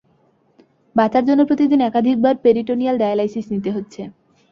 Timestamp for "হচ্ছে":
3.71-4.01